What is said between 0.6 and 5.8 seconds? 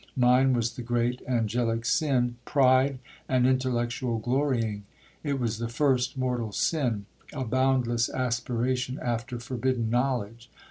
the great angelic sin—pride and intellectual glorying! It was the